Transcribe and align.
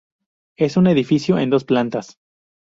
Es 0.57 0.77
un 0.77 0.87
edificio 0.87 1.37
en 1.37 1.51
dos 1.51 1.63
plantas. 1.63 2.17